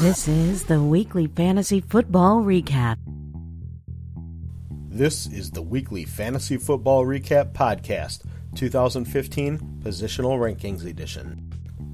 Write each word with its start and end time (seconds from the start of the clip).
This 0.00 0.26
is 0.26 0.64
the 0.64 0.82
weekly 0.82 1.28
fantasy 1.28 1.80
football 1.80 2.42
recap. 2.42 2.96
This 4.88 5.28
is 5.28 5.52
the 5.52 5.62
weekly 5.62 6.04
fantasy 6.04 6.56
football 6.56 7.04
recap 7.06 7.52
podcast, 7.52 8.24
2015 8.56 9.82
Positional 9.84 10.36
Rankings 10.36 10.84
Edition. 10.84 11.48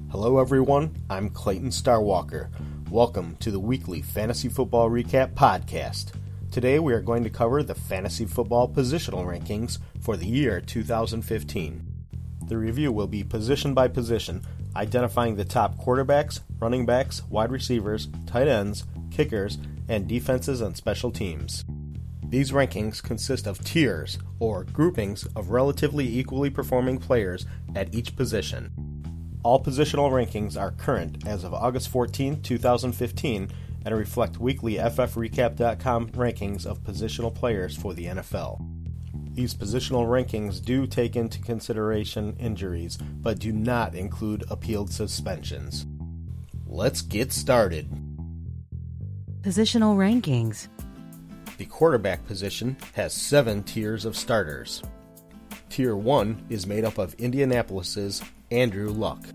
Hello, 0.09 0.39
everyone. 0.39 0.95
I'm 1.11 1.29
Clayton 1.29 1.69
Starwalker. 1.69 2.49
Welcome 2.89 3.35
to 3.41 3.51
the 3.51 3.59
weekly 3.59 4.01
fantasy 4.01 4.49
football 4.49 4.89
recap 4.89 5.35
podcast. 5.35 6.13
Today, 6.49 6.79
we 6.79 6.91
are 6.93 7.01
going 7.01 7.23
to 7.23 7.29
cover 7.29 7.61
the 7.61 7.75
fantasy 7.75 8.25
football 8.25 8.67
positional 8.67 9.27
rankings 9.27 9.77
for 10.01 10.17
the 10.17 10.25
year 10.25 10.59
2015. 10.59 11.92
The 12.47 12.57
review 12.57 12.91
will 12.91 13.07
be 13.07 13.23
position 13.23 13.73
by 13.73 13.87
position, 13.87 14.41
identifying 14.75 15.35
the 15.35 15.45
top 15.45 15.77
quarterbacks, 15.77 16.41
running 16.59 16.85
backs, 16.85 17.23
wide 17.29 17.51
receivers, 17.51 18.09
tight 18.25 18.47
ends, 18.47 18.83
kickers, 19.11 19.57
and 19.87 20.07
defenses 20.07 20.61
and 20.61 20.75
special 20.75 21.11
teams. 21.11 21.63
These 22.23 22.51
rankings 22.51 23.01
consist 23.01 23.45
of 23.45 23.63
tiers, 23.63 24.17
or 24.39 24.63
groupings, 24.63 25.25
of 25.35 25.51
relatively 25.51 26.17
equally 26.17 26.49
performing 26.49 26.97
players 26.97 27.45
at 27.75 27.93
each 27.93 28.15
position. 28.15 28.71
All 29.43 29.63
positional 29.63 30.09
rankings 30.09 30.59
are 30.59 30.71
current 30.71 31.27
as 31.27 31.43
of 31.43 31.53
August 31.53 31.89
14, 31.89 32.41
2015, 32.41 33.49
and 33.85 33.95
reflect 33.95 34.39
weekly 34.39 34.75
FFRecap.com 34.75 36.09
rankings 36.09 36.65
of 36.65 36.81
positional 36.83 37.33
players 37.33 37.77
for 37.77 37.93
the 37.93 38.05
NFL. 38.05 38.72
These 39.33 39.55
positional 39.55 40.05
rankings 40.05 40.63
do 40.63 40.85
take 40.85 41.15
into 41.15 41.41
consideration 41.41 42.35
injuries, 42.39 42.97
but 42.97 43.39
do 43.39 43.51
not 43.51 43.95
include 43.95 44.43
appealed 44.51 44.91
suspensions. 44.91 45.87
Let's 46.67 47.01
get 47.01 47.31
started. 47.31 47.89
Positional 49.41 49.97
rankings. 49.97 50.67
The 51.57 51.65
quarterback 51.65 52.25
position 52.27 52.77
has 52.93 53.13
seven 53.13 53.63
tiers 53.63 54.05
of 54.05 54.15
starters. 54.15 54.83
Tier 55.69 55.95
1 55.95 56.45
is 56.49 56.67
made 56.67 56.85
up 56.85 56.99
of 56.99 57.15
Indianapolis's 57.15 58.21
Andrew 58.51 58.89
Luck. 58.89 59.25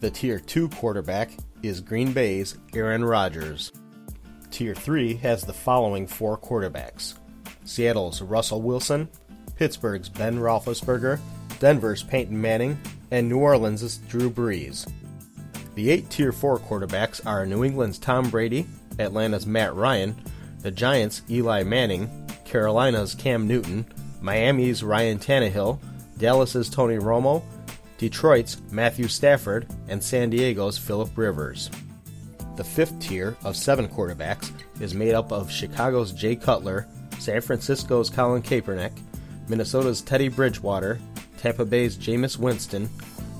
The 0.00 0.10
Tier 0.10 0.40
2 0.40 0.68
quarterback 0.70 1.30
is 1.62 1.80
Green 1.80 2.12
Bay's 2.12 2.58
Aaron 2.74 3.04
Rodgers. 3.04 3.72
Tier 4.50 4.74
3 4.74 5.14
has 5.14 5.44
the 5.44 5.52
following 5.52 6.08
four 6.08 6.36
quarterbacks 6.36 7.14
Seattle's 7.64 8.22
Russell 8.22 8.62
Wilson, 8.62 9.08
Pittsburgh's 9.56 10.08
Ben 10.08 10.38
Roethlisberger, 10.38 11.18
Denver's 11.58 12.02
Peyton 12.02 12.40
Manning, 12.40 12.78
and 13.10 13.28
New 13.28 13.38
Orleans' 13.38 13.98
Drew 13.98 14.30
Brees. 14.30 14.90
The 15.74 15.90
eight 15.90 16.10
Tier 16.10 16.32
4 16.32 16.58
quarterbacks 16.58 17.24
are 17.26 17.46
New 17.46 17.64
England's 17.64 17.98
Tom 17.98 18.30
Brady, 18.30 18.66
Atlanta's 18.98 19.46
Matt 19.46 19.74
Ryan, 19.74 20.16
the 20.60 20.70
Giants' 20.70 21.22
Eli 21.28 21.62
Manning, 21.62 22.08
Carolina's 22.44 23.14
Cam 23.14 23.46
Newton, 23.46 23.84
Miami's 24.20 24.82
Ryan 24.82 25.18
Tannehill, 25.18 25.78
Dallas's 26.18 26.70
Tony 26.70 26.96
Romo, 26.96 27.42
Detroit's 27.98 28.60
Matthew 28.70 29.08
Stafford, 29.08 29.66
and 29.88 30.02
San 30.02 30.30
Diego's 30.30 30.78
Philip 30.78 31.10
Rivers. 31.16 31.70
The 32.56 32.64
fifth 32.64 32.98
tier 33.00 33.36
of 33.44 33.56
seven 33.56 33.88
quarterbacks 33.88 34.52
is 34.80 34.94
made 34.94 35.14
up 35.14 35.32
of 35.32 35.50
Chicago's 35.50 36.12
Jay 36.12 36.36
Cutler, 36.36 36.86
San 37.24 37.40
Francisco's 37.40 38.10
Colin 38.10 38.42
Kaepernick, 38.42 38.92
Minnesota's 39.48 40.02
Teddy 40.02 40.28
Bridgewater, 40.28 41.00
Tampa 41.38 41.64
Bay's 41.64 41.96
Jameis 41.96 42.36
Winston, 42.36 42.90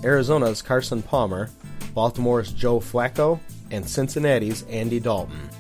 Arizona's 0.03 0.63
Carson 0.63 1.03
Palmer, 1.03 1.51
Baltimore's 1.93 2.51
Joe 2.51 2.81
Flacco, 2.81 3.39
and 3.71 3.87
Cincinnati's 3.87 4.63
Andy 4.71 5.01
Dalton. 5.01 5.51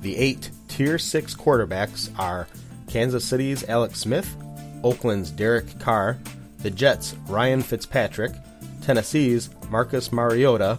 The 0.00 0.16
eight 0.16 0.50
Tier 0.68 0.96
6 0.96 1.34
quarterbacks 1.34 2.16
are 2.20 2.46
Kansas 2.86 3.24
City's 3.24 3.68
Alex 3.68 3.98
Smith, 3.98 4.36
Oakland's 4.84 5.32
Derek 5.32 5.78
Carr, 5.80 6.18
the 6.58 6.70
Jets' 6.70 7.16
Ryan 7.26 7.62
Fitzpatrick, 7.62 8.32
Tennessee's 8.80 9.50
Marcus 9.70 10.12
Mariota, 10.12 10.78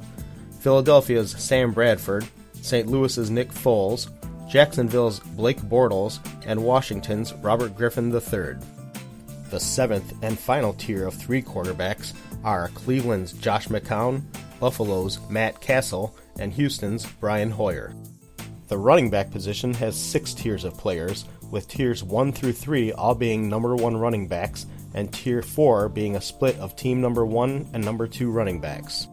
Philadelphia's 0.62 1.32
Sam 1.32 1.72
Bradford, 1.72 2.26
St. 2.62 2.88
Louis's 2.88 3.30
Nick 3.30 3.52
Foles, 3.52 4.10
Jacksonville's 4.52 5.22
Blake 5.22 5.62
Bortles, 5.62 6.20
and 6.46 6.62
Washington's 6.62 7.34
Robert 7.36 7.74
Griffin 7.74 8.14
III. 8.14 8.58
The 9.50 9.60
seventh 9.62 10.14
and 10.22 10.38
final 10.38 10.74
tier 10.74 11.08
of 11.08 11.14
three 11.14 11.42
quarterbacks 11.42 12.12
are 12.44 12.68
Cleveland's 12.68 13.32
Josh 13.32 13.70
McCown, 13.70 14.24
Buffalo's 14.60 15.22
Matt 15.30 15.62
Cassel, 15.62 16.14
and 16.38 16.52
Houston's 16.52 17.06
Brian 17.06 17.50
Hoyer. 17.50 17.96
The 18.68 18.78
running 18.78 19.10
back 19.10 19.32
position 19.32 19.74
has 19.76 19.96
six 19.96 20.34
tiers 20.34 20.66
of 20.66 20.78
players, 20.78 21.24
with 21.50 21.70
tiers 21.70 22.04
1 22.04 22.34
through 22.34 22.54
3 22.54 22.92
all 22.92 23.16
being 23.16 23.48
number 23.48 23.74
1 23.78 23.96
running 23.96 24.28
backs, 24.28 24.66
and 24.94 25.14
tier 25.14 25.42
4 25.42 25.88
being 25.88 26.18
a 26.18 26.22
split 26.22 26.60
of 26.60 26.76
team 26.76 27.00
number 27.00 27.26
1 27.26 27.70
and 27.72 27.86
number 27.86 28.06
2 28.06 28.30
running 28.30 28.60
backs. 28.60 29.08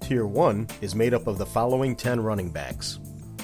Tier 0.00 0.26
1 0.26 0.68
is 0.82 0.94
made 0.94 1.14
up 1.14 1.26
of 1.26 1.38
the 1.38 1.46
following 1.46 1.96
10 1.96 2.20
running 2.20 2.50
backs 2.50 2.98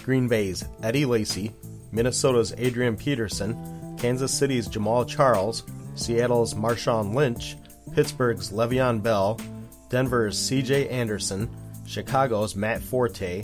Green 0.05 0.29
Bay's 0.29 0.65
Eddie 0.83 1.07
Lacy, 1.07 1.51
Minnesota's 1.91 2.53
Adrian 2.59 2.95
Peterson, 2.95 3.97
Kansas 3.99 4.33
City's 4.33 4.69
Jamaal 4.69 5.09
Charles, 5.09 5.63
Seattle's 5.95 6.53
Marshawn 6.53 7.15
Lynch, 7.15 7.57
Pittsburgh's 7.95 8.51
Le'Veon 8.51 9.03
Bell, 9.03 9.41
Denver's 9.89 10.37
CJ 10.39 10.91
Anderson, 10.91 11.49
Chicago's 11.87 12.55
Matt 12.55 12.83
Forte, 12.83 13.43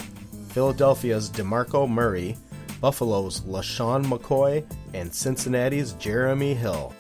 Philadelphia's 0.50 1.30
DeMarco 1.30 1.88
Murray, 1.88 2.36
Buffalo's 2.80 3.40
LeSean 3.42 4.04
McCoy, 4.04 4.64
and 4.92 5.14
Cincinnati's 5.14 5.94
Jeremy 5.94 6.52
Hill. 6.54 6.92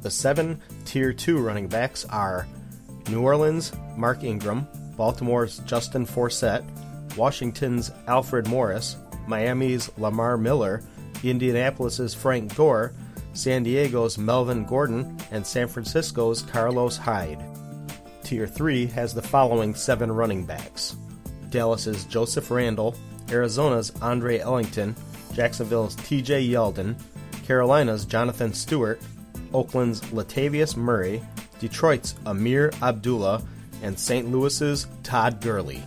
The 0.00 0.10
seven 0.10 0.62
Tier 0.86 1.12
2 1.12 1.38
running 1.38 1.68
backs 1.68 2.06
are 2.06 2.46
New 3.10 3.20
Orleans' 3.20 3.72
Mark 3.96 4.24
Ingram, 4.24 4.66
Baltimore's 4.96 5.58
Justin 5.60 6.06
Forsett, 6.06 6.64
Washington's 7.16 7.90
Alfred 8.06 8.46
Morris, 8.48 8.96
Miami's 9.26 9.90
Lamar 9.98 10.36
Miller, 10.36 10.82
Indianapolis's 11.22 12.14
Frank 12.14 12.54
Gore, 12.54 12.92
San 13.32 13.62
Diego's 13.62 14.18
Melvin 14.18 14.64
Gordon, 14.64 15.16
and 15.30 15.46
San 15.46 15.68
Francisco's 15.68 16.42
Carlos 16.42 16.96
Hyde. 16.96 17.42
Tier 18.22 18.46
3 18.46 18.86
has 18.86 19.14
the 19.14 19.22
following 19.22 19.74
seven 19.74 20.10
running 20.12 20.44
backs 20.44 20.96
Dallas's 21.50 22.04
Joseph 22.04 22.50
Randle, 22.50 22.94
Arizona's 23.30 23.90
Andre 24.02 24.38
Ellington, 24.38 24.94
Jacksonville's 25.32 25.96
TJ 25.96 26.50
Yeldon, 26.50 26.94
Carolina's 27.46 28.04
Jonathan 28.04 28.52
Stewart, 28.52 29.00
Oakland's 29.54 30.00
Latavius 30.12 30.76
Murray, 30.76 31.22
Detroit's 31.58 32.14
Ameer 32.26 32.72
Abdullah, 32.82 33.42
and 33.82 33.98
St. 33.98 34.30
Louis's 34.30 34.86
Todd 35.02 35.40
Gurley. 35.40 35.82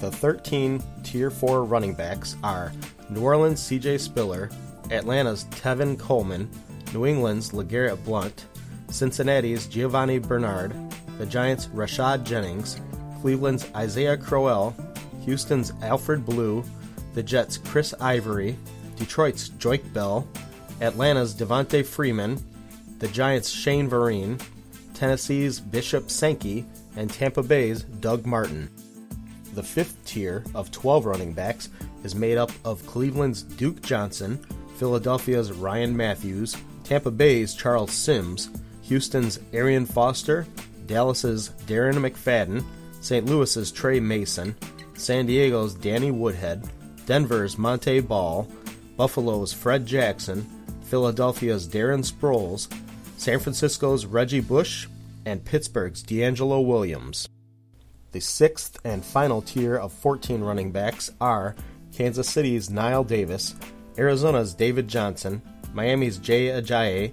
The 0.00 0.10
13 0.10 0.82
Tier 1.02 1.30
4 1.30 1.64
running 1.64 1.94
backs 1.94 2.36
are 2.42 2.72
New 3.08 3.22
Orleans' 3.22 3.60
CJ 3.60 4.00
Spiller, 4.00 4.50
Atlanta's 4.90 5.44
Tevin 5.44 5.98
Coleman, 5.98 6.50
New 6.92 7.06
England's 7.06 7.52
LeGarrette 7.52 8.04
Blount, 8.04 8.46
Cincinnati's 8.90 9.66
Giovani 9.66 10.18
Bernard, 10.18 10.74
the 11.18 11.26
Giants' 11.26 11.66
Rashad 11.68 12.24
Jennings, 12.24 12.80
Cleveland's 13.20 13.66
Isaiah 13.74 14.16
Crowell, 14.16 14.74
Houston's 15.24 15.72
Alfred 15.82 16.26
Blue, 16.26 16.64
the 17.14 17.22
Jets' 17.22 17.56
Chris 17.56 17.94
Ivory, 18.00 18.58
Detroit's 18.96 19.50
Joique 19.50 19.92
Bell, 19.92 20.26
Atlanta's 20.80 21.34
Devonta 21.34 21.84
Freeman, 21.84 22.42
the 22.98 23.08
Giants' 23.08 23.48
Shane 23.48 23.88
Vereen, 23.88 24.40
Tennessee's 24.92 25.60
Bishop 25.60 26.10
Sankey, 26.10 26.66
and 26.96 27.10
Tampa 27.10 27.42
Bay's 27.42 27.82
Doug 27.82 28.26
Martin. 28.26 28.68
The 29.54 29.62
fifth 29.62 30.04
tier 30.04 30.42
of 30.52 30.72
12 30.72 31.06
running 31.06 31.32
backs 31.32 31.68
is 32.02 32.16
made 32.16 32.38
up 32.38 32.50
of 32.64 32.84
Cleveland's 32.86 33.42
Duke 33.42 33.80
Johnson, 33.82 34.44
Philadelphia's 34.78 35.52
Ryan 35.52 35.96
Mathews, 35.96 36.56
Tampa 36.82 37.12
Bay's 37.12 37.54
Charles 37.54 37.92
Sims, 37.92 38.50
Houston's 38.82 39.38
Arian 39.52 39.86
Foster, 39.86 40.44
Dallas's 40.86 41.50
Darren 41.66 41.94
McFadden, 41.94 42.64
St. 43.00 43.26
Louis's 43.26 43.70
Tre 43.70 44.00
Mason, 44.00 44.56
San 44.94 45.26
Diego's 45.26 45.74
Danny 45.74 46.10
Woodhead, 46.10 46.68
Denver's 47.06 47.56
Montee 47.56 48.00
Ball, 48.00 48.48
Buffalo's 48.96 49.52
Fred 49.52 49.86
Jackson, 49.86 50.44
Philadelphia's 50.82 51.68
Darren 51.68 52.04
Sproles, 52.04 52.66
San 53.18 53.38
Francisco's 53.38 54.04
Reggie 54.04 54.40
Bush, 54.40 54.88
and 55.24 55.44
Pittsburgh's 55.44 56.02
DeAngelo 56.02 56.66
Williams. 56.66 57.28
The 58.14 58.20
sixth 58.20 58.78
and 58.84 59.04
final 59.04 59.42
tier 59.42 59.74
of 59.74 59.92
14 59.92 60.40
running 60.40 60.70
backs 60.70 61.10
are 61.20 61.56
Kansas 61.92 62.28
City's 62.28 62.68
Knile 62.68 63.04
Davis, 63.04 63.56
Arizona's 63.98 64.54
David 64.54 64.86
Johnson, 64.86 65.42
Miami's 65.72 66.18
Jay 66.18 66.46
Ajayi, 66.46 67.10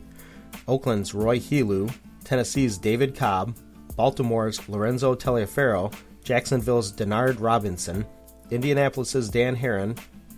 Oakland's 0.67 1.15
Roy 1.15 1.39
Helu, 1.39 1.91
Tennessee's 2.23 2.77
David 2.77 3.15
Cobb, 3.15 3.55
Baltimore's 3.95 4.69
Lorenzo 4.69 5.15
Taliaferro, 5.15 5.91
Jacksonville's 6.23 6.91
Denard 6.93 7.37
Robinson, 7.39 8.05
Indianapolis's 8.51 9.27
Dan 9.27 9.55
Herron, 9.55 9.95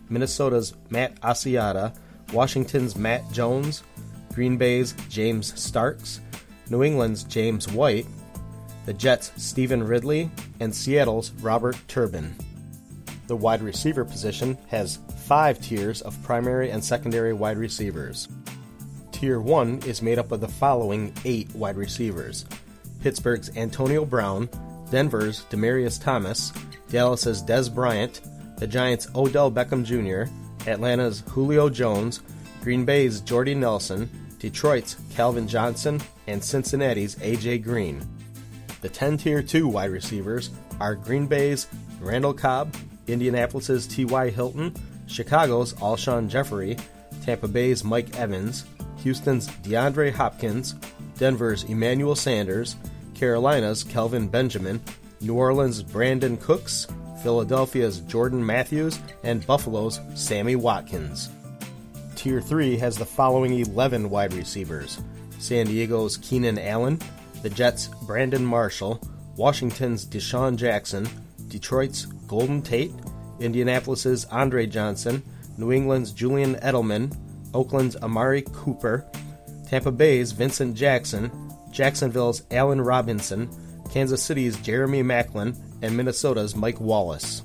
Minnesota's 0.07 0.75
Matt 0.89 1.19
Asiata, 1.19 1.94
Washington's 2.31 2.95
Matt 2.95 3.30
Jones, 3.33 3.83
Green 4.33 4.56
Bay's 4.56 4.94
James 5.09 5.59
Starks, 5.62 6.21
New 6.69 6.83
England's 6.83 7.25
James 7.25 7.68
White, 7.68 8.07
the 8.85 8.94
Jets' 8.94 9.31
Stevan 9.38 9.83
Ridley, 9.83 10.30
and 10.59 10.74
Seattle's 10.74 11.31
Robert 11.41 11.77
Turbin. 11.88 12.35
The 13.27 13.35
wide 13.35 13.62
receiver 13.62 14.03
position 14.03 14.57
has 14.68 15.00
five 15.25 15.62
tiers 15.62 16.01
of 16.01 16.21
primary 16.24 16.71
and 16.71 16.83
secondary 16.83 17.33
wide 17.33 17.57
receivers. 17.57 18.27
Tier 19.12 19.39
1 19.39 19.83
is 19.85 20.01
made 20.01 20.19
up 20.19 20.31
of 20.31 20.41
the 20.41 20.47
following 20.47 21.13
eight 21.24 21.53
wide 21.56 21.77
receivers 21.77 22.45
Pittsburgh's 23.01 23.56
Antonio 23.57 24.06
Brown, 24.06 24.50
Denver's 24.89 25.44
Demaryius 25.50 26.01
Thomas, 26.01 26.53
Dallas's 26.89 27.44
Dez 27.44 27.74
Bryant, 27.74 28.21
the 28.57 28.68
Giants' 28.68 29.07
Odell 29.15 29.51
Beckham 29.51 29.83
Jr., 29.83 30.31
Atlanta's 30.69 31.24
Julio 31.30 31.69
Jones, 31.69 32.21
Green 32.62 32.85
Bay's 32.85 33.19
Jordy 33.19 33.56
Nelson, 33.56 34.09
Detroit's 34.39 34.95
Calvin 35.15 35.47
Johnson, 35.47 36.01
and 36.27 36.41
Cincinnati's 36.41 37.18
A.J. 37.21 37.59
Green. 37.59 38.06
The 38.83 38.89
10 38.89 39.18
Tier 39.18 39.41
2 39.41 39.65
wide 39.69 39.91
receivers 39.91 40.50
are 40.81 40.94
Green 40.94 41.25
Bay's 41.25 41.68
Randall 42.01 42.33
Cobb, 42.33 42.75
Indianapolis's 43.07 43.88
T.Y. 43.88 44.30
Hilton, 44.30 44.75
Chicago's 45.07 45.74
Alshon 45.75 46.27
Jeffery, 46.27 46.75
Tampa 47.24 47.47
Bay's 47.47 47.85
Mike 47.85 48.13
Evans, 48.19 48.65
Houston's 48.97 49.47
DeAndre 49.47 50.12
Hopkins, 50.12 50.75
Denver's 51.18 51.63
Emmanuel 51.63 52.13
Sanders, 52.13 52.75
Carolina's 53.13 53.85
Kelvin 53.85 54.27
Benjamin, 54.27 54.81
New 55.21 55.35
Orleans' 55.35 55.81
Brandin 55.81 56.38
Cooks, 56.41 56.85
Philadelphia's 57.21 58.01
Jordan 58.01 58.45
Matthews, 58.45 59.00
and 59.24 59.47
Buffalo's 59.47 60.01
Sammy 60.13 60.57
Watkins. 60.57 61.30
Tier 62.18 62.41
3 62.41 62.75
has 62.80 62.97
the 62.97 63.06
following 63.06 63.53
11 63.59 64.09
wide 64.09 64.33
receivers 64.33 65.00
San 65.39 65.68
Diego's 65.68 66.18
Keenan 66.18 66.59
Allen, 66.59 67.00
the 67.44 67.50
Jets' 67.50 67.90
Brandon 68.07 68.44
Marshall, 68.44 69.00
Washington's 69.36 70.06
DeSean 70.06 70.56
Jackson, 70.56 71.07
Detroit's 71.50 72.06
Golden 72.06 72.62
Tate, 72.62 72.94
Indianapolis's 73.40 74.25
Andre 74.25 74.66
Johnson, 74.66 75.22
New 75.57 75.72
England's 75.72 76.12
Julian 76.12 76.56
Edelman, 76.56 77.16
Oakland's 77.54 77.98
Amari 77.98 78.44
Cooper, 78.54 79.06
Tampa 79.68 79.92
Bay's 79.92 80.31
Vincent 80.31 80.75
Jackson, 80.75 81.30
Jacksonville's 81.69 82.44
Allen 82.50 82.81
Robinson, 82.81 83.50
Kansas 83.92 84.24
City's 84.24 84.57
Jeremy 84.62 85.04
Maclin, 85.04 85.56
and 85.81 85.95
Minnesota's 85.95 86.56
Mike 86.56 86.80
Wallace. 86.80 87.44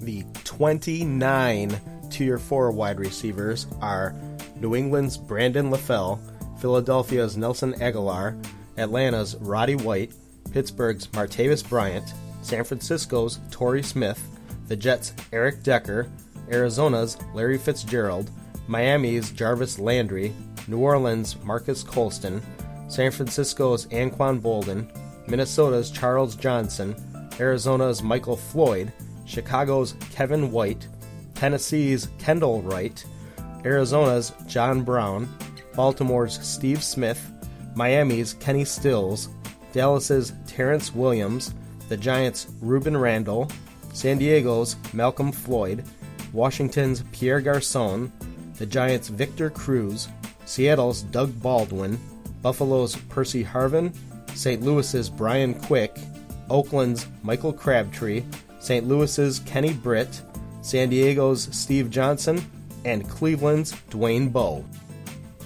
The 0.00 0.24
29 0.44 1.78
Tier 2.10 2.38
4 2.38 2.70
wide 2.72 2.98
receivers 2.98 3.66
are 3.82 4.14
New 4.56 4.74
England's 4.74 5.18
Brandon 5.18 5.70
LaFell, 5.70 6.18
Philadelphia's 6.60 7.36
Nelson 7.36 7.74
Agholor, 7.74 8.42
Atlanta's 8.80 9.36
Roddy 9.36 9.76
White, 9.76 10.12
Pittsburgh's 10.52 11.06
Martavis 11.08 11.68
Bryant, 11.68 12.14
San 12.42 12.64
Francisco's 12.64 13.38
Torrey 13.50 13.82
Smith, 13.82 14.26
the 14.68 14.76
Jets' 14.76 15.12
Eric 15.32 15.62
Decker, 15.62 16.08
Arizona's 16.50 17.16
Larry 17.34 17.58
Fitzgerald, 17.58 18.30
Miami's 18.66 19.30
Jarvis 19.30 19.78
Landry, 19.78 20.32
New 20.66 20.78
Orleans' 20.78 21.36
Marques 21.44 21.82
Colston, 21.82 22.42
San 22.88 23.10
Francisco's 23.10 23.86
Anquan 23.86 24.40
Boldin, 24.40 24.88
Minnesota's 25.28 25.90
Charles 25.90 26.34
Johnson, 26.34 26.96
Arizona's 27.38 28.02
Michael 28.02 28.36
Floyd, 28.36 28.92
Chicago's 29.24 29.94
Kevin 30.10 30.50
White, 30.50 30.88
Tennessee's 31.34 32.08
Kendall 32.18 32.62
Wright, 32.62 33.04
Arizona's 33.64 34.32
John 34.46 34.82
Brown, 34.82 35.28
Baltimore's 35.74 36.44
Steve 36.46 36.82
Smith, 36.82 37.30
Miami's 37.74 38.34
Kenny 38.34 38.64
Stills, 38.64 39.28
Dallas's 39.72 40.32
Terrance 40.46 40.94
Williams, 40.94 41.54
the 41.88 41.96
Giants' 41.96 42.46
Rueben 42.62 43.00
Randle, 43.00 43.50
San 43.92 44.18
Diego's 44.18 44.74
Malcom 44.92 45.34
Floyd, 45.34 45.84
Washington's 46.32 47.02
Pierre 47.12 47.40
Garcon, 47.40 48.12
the 48.58 48.66
Giants' 48.66 49.08
Victor 49.08 49.50
Cruz, 49.50 50.08
Seattle's 50.44 51.02
Doug 51.02 51.40
Baldwin, 51.40 51.98
Buffalo's 52.42 52.96
Percy 53.08 53.44
Harvin, 53.44 53.94
St. 54.34 54.62
Louis's 54.62 55.08
Brian 55.08 55.54
Quick, 55.54 55.98
Oakland's 56.48 57.06
Michael 57.22 57.52
Crabtree, 57.52 58.24
St. 58.60 58.86
Louis's 58.86 59.40
Kenny 59.40 59.72
Britt, 59.72 60.22
San 60.62 60.90
Diego's 60.90 61.48
Steve 61.56 61.90
Johnson, 61.90 62.42
and 62.84 63.08
Cleveland's 63.08 63.72
Dwayne 63.90 64.32
Bowe. 64.32 64.64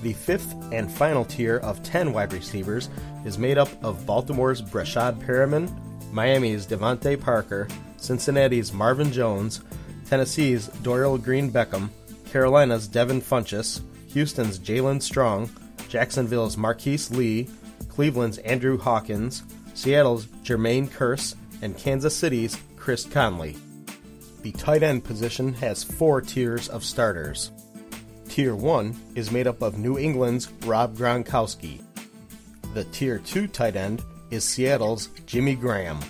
The 0.05 0.13
fifth 0.13 0.55
and 0.71 0.93
final 0.93 1.25
tier 1.25 1.57
of 1.61 1.83
10 1.83 2.13
wide 2.13 2.35
receivers 2.35 2.91
is 3.25 3.39
made 3.39 3.57
up 3.57 3.71
of 3.83 4.05
Baltimore's 4.05 4.61
Breshad 4.61 5.19
Perriman, 5.25 5.73
Miami's 6.13 6.67
DeVante 6.67 7.19
Parker, 7.19 7.67
Cincinnati's 7.97 8.71
Marvin 8.71 9.11
Jones, 9.11 9.63
Tennessee's 10.05 10.69
Dorial 10.83 11.17
Green 11.17 11.51
Beckham, 11.51 11.89
Carolina's 12.27 12.87
Devin 12.87 13.23
Funchess, 13.23 13.81
Houston's 14.09 14.59
Jaelen 14.59 15.01
Strong, 15.01 15.49
Jacksonville's 15.89 16.59
Marquise 16.59 17.11
Lee, 17.11 17.49
Cleveland's 17.89 18.37
Andrew 18.41 18.77
Hawkins, 18.77 19.43
Seattle's 19.73 20.27
Jermaine 20.43 20.91
Kearse, 20.91 21.35
and 21.63 21.79
Kansas 21.79 22.15
City's 22.15 22.59
Chris 22.77 23.07
Conley. 23.07 23.57
The 24.43 24.53
tight 24.53 24.83
end 24.83 25.03
position 25.03 25.55
has 25.55 25.83
four 25.83 26.21
tiers 26.21 26.69
of 26.69 26.85
starters. 26.85 27.53
Tier 28.35 28.57
1 28.57 29.13
is 29.15 29.31
made 29.31 29.47
up 29.47 29.63
of 29.63 29.79
New 29.79 29.97
England's 29.97 30.51
Rob 30.67 30.97
Gronkowski. 30.97 31.81
The 32.75 32.83
Tier 32.83 33.21
2 33.21 33.47
tight 33.47 33.77
end 33.77 34.03
is 34.33 34.43
Seattle's 34.43 35.07
Jimmy 35.25 35.55
Graham. 35.55 36.01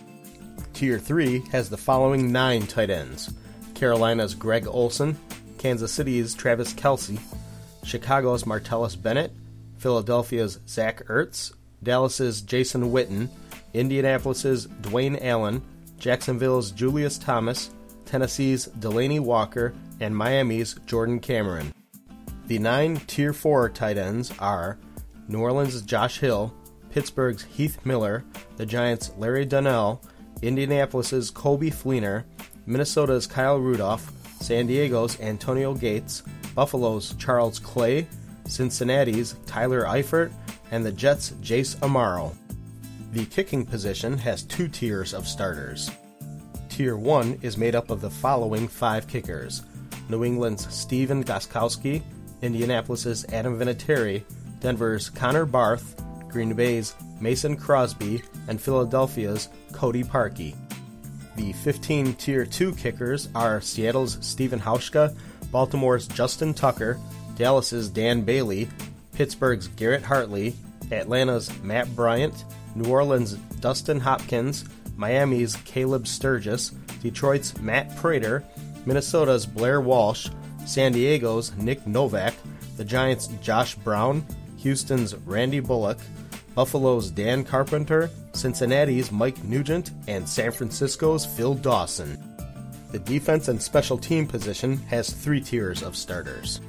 Tier 0.72 0.98
3 0.98 1.40
has 1.52 1.68
the 1.68 1.76
following 1.76 2.32
nine 2.32 2.66
tight 2.66 2.88
ends 2.88 3.34
Carolina's 3.74 4.34
Greg 4.34 4.66
Olsen, 4.66 5.18
Kansas 5.58 5.92
City's 5.92 6.34
Travis 6.34 6.72
Kelce, 6.72 7.20
Chicago's 7.82 8.44
Martellus 8.44 8.96
Bennett, 8.96 9.32
Philadelphia's 9.76 10.60
Zach 10.66 11.04
Ertz, 11.08 11.52
Dallas's 11.82 12.40
Jason 12.40 12.90
Witten, 12.90 13.28
Indianapolis's 13.74 14.66
Dwayne 14.66 15.22
Allen, 15.22 15.60
Jacksonville's 15.98 16.70
Julius 16.70 17.18
Thomas, 17.18 17.68
Tennessee's 18.06 18.68
Delanie 18.68 19.20
Walker, 19.20 19.74
and 20.00 20.16
Miami's 20.16 20.72
Jordan 20.86 21.20
Cameron. 21.20 21.74
The 22.46 22.58
nine 22.58 22.96
Tier 23.06 23.32
4 23.32 23.70
tight 23.70 23.96
ends 23.96 24.30
are 24.38 24.78
New 25.28 25.40
Orleans' 25.40 25.80
Josh 25.80 26.18
Hill, 26.18 26.52
Pittsburgh's 26.90 27.42
Heath 27.42 27.78
Miller, 27.86 28.22
the 28.58 28.66
Giants' 28.66 29.12
Larry 29.16 29.46
Donnell, 29.46 30.02
Indianapolis's 30.42 31.30
Coby 31.30 31.72
Fleener, 31.72 32.24
Minnesota's 32.66 33.26
Kyle 33.26 33.58
Rudolph, 33.58 34.12
San 34.42 34.66
Diego's 34.66 35.18
Antonio 35.20 35.72
Gates, 35.72 36.22
Buffalo's 36.54 37.14
Charles 37.14 37.58
Clay, 37.58 38.06
Cincinnati's 38.46 39.36
Tyler 39.46 39.84
Eifert, 39.84 40.30
and 40.70 40.84
the 40.84 40.92
Jets' 40.92 41.30
Jace 41.40 41.76
Amaro. 41.76 42.34
The 43.12 43.24
kicking 43.24 43.64
position 43.64 44.18
has 44.18 44.42
two 44.42 44.68
tiers 44.68 45.14
of 45.14 45.26
starters. 45.26 45.90
Tier 46.68 46.98
1 46.98 47.38
is 47.40 47.56
made 47.56 47.74
up 47.74 47.88
of 47.88 48.02
the 48.02 48.10
following 48.10 48.68
five 48.68 49.08
kickers 49.08 49.62
New 50.10 50.24
England's 50.24 50.72
Stephen 50.74 51.24
Gostkowski, 51.24 52.02
Indianapolis's 52.42 53.24
Adam 53.32 53.58
Vinatieri, 53.58 54.22
Denver's 54.60 55.10
Connor 55.10 55.44
Barth, 55.44 56.02
Green 56.28 56.54
Bay's 56.54 56.94
Mason 57.20 57.56
Crosby, 57.56 58.22
and 58.48 58.60
Philadelphia's 58.60 59.48
Cody 59.72 60.02
Parkey. 60.02 60.54
The 61.36 61.52
15 61.52 62.14
Tier 62.14 62.46
2 62.46 62.74
kickers 62.74 63.28
are 63.34 63.60
Seattle's 63.60 64.18
Steven 64.20 64.60
Hauschka, 64.60 65.16
Baltimore's 65.50 66.06
Justin 66.08 66.54
Tucker, 66.54 66.98
Dallas's 67.36 67.88
Dan 67.88 68.22
Bailey, 68.22 68.68
Pittsburgh's 69.12 69.68
Garrett 69.68 70.02
Hartley, 70.02 70.54
Atlanta's 70.92 71.50
Matt 71.62 71.94
Bryant, 71.96 72.44
New 72.74 72.90
Orleans' 72.90 73.34
Dustin 73.60 74.00
Hopkins, 74.00 74.64
Miami's 74.96 75.56
Caleb 75.64 76.06
Sturgis, 76.06 76.70
Detroit's 77.02 77.56
Matt 77.60 77.94
Prater, 77.96 78.44
Minnesota's 78.86 79.46
Blair 79.46 79.80
Walsh, 79.80 80.28
San 80.66 80.92
Diego's 80.92 81.54
Nick 81.56 81.86
Novak, 81.86 82.34
the 82.76 82.84
Giants' 82.84 83.28
Josh 83.42 83.74
Brown, 83.74 84.24
Houston's 84.58 85.14
Randy 85.14 85.60
Bullock, 85.60 85.98
Buffalo's 86.54 87.10
Dan 87.10 87.44
Carpenter, 87.44 88.10
Cincinnati's 88.32 89.12
Mike 89.12 89.42
Nugent, 89.44 89.90
and 90.08 90.28
San 90.28 90.52
Francisco's 90.52 91.26
Phil 91.26 91.54
Dawson. 91.54 92.18
The 92.92 92.98
defense 93.00 93.48
and 93.48 93.60
special 93.60 93.98
team 93.98 94.26
position 94.26 94.78
has 94.86 95.10
three 95.10 95.40
tiers 95.40 95.82
of 95.82 95.96
starters. 95.96 96.60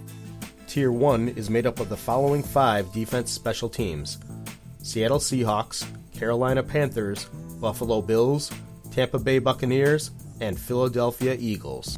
Tier 0.67 0.91
1 0.91 1.29
is 1.29 1.49
made 1.49 1.67
up 1.67 1.79
of 1.79 1.89
the 1.89 1.95
following 1.95 2.43
five 2.43 2.91
defense 2.91 3.31
special 3.31 3.69
teams 3.69 4.17
Seattle 4.81 5.19
Seahawks, 5.19 5.85
Carolina 6.13 6.61
Panthers, 6.63 7.25
Buffalo 7.61 8.01
Bills, 8.01 8.51
Tampa 8.91 9.19
Bay 9.19 9.39
Buccaneers, 9.39 10.11
and 10.41 10.59
Philadelphia 10.59 11.35
Eagles. 11.39 11.97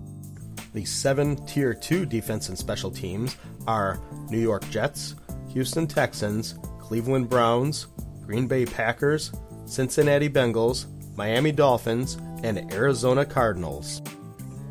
The 0.78 0.86
seven 0.86 1.44
Tier 1.48 1.74
2 1.74 2.06
defense 2.06 2.50
and 2.50 2.56
special 2.56 2.92
teams 2.92 3.36
are 3.66 4.00
New 4.30 4.38
York 4.38 4.62
Jets, 4.70 5.16
Houston 5.52 5.88
Texans, 5.88 6.54
Cleveland 6.80 7.32
Browns, 7.32 7.88
Green 8.28 8.46
Bay 8.46 8.64
Packers, 8.64 9.32
Cincinnati 9.66 10.30
Bengals, 10.30 10.86
Miami 11.16 11.52
Dolphins, 11.52 12.20
and 12.44 12.72
Arizona 12.72 13.26
Cardinals. 13.26 14.04